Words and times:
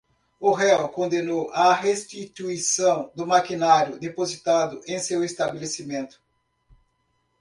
O 0.39 0.51
réu 0.51 0.89
condenou 0.89 1.51
a 1.53 1.71
restituição 1.75 3.11
do 3.13 3.27
maquinário 3.27 3.99
depositado 3.99 4.81
em 4.87 4.97
seu 4.97 5.23
estabelecimento. 5.23 6.19